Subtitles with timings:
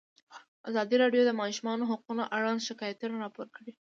[0.69, 3.69] ازادي راډیو د د ماشومانو حقونه اړوند شکایتونه راپور کړي.